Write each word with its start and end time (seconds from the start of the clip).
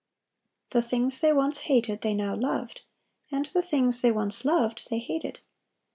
The 0.71 0.81
things 0.81 1.19
they 1.21 1.31
once 1.31 1.59
hated, 1.69 2.01
they 2.01 2.15
now 2.15 2.33
loved; 2.35 2.81
and 3.31 3.45
the 3.45 3.61
things 3.61 4.01
they 4.01 4.11
once 4.11 4.43
loved, 4.43 4.87
they 4.89 4.97
hated. 4.97 5.41